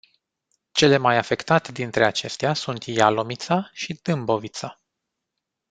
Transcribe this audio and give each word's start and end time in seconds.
Cele 0.71 0.97
mai 0.97 1.17
afectate 1.17 1.71
dintre 1.71 2.05
acestea 2.05 2.53
sunt 2.53 2.83
Ialomița 2.83 3.69
și 3.73 3.99
Dâmbovița. 4.03 4.79